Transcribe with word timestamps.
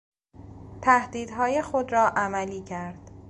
تهدیدهای 0.81 1.61
خود 1.61 1.91
را 1.91 2.07
عملی 2.07 2.61
کرد. 2.61 3.11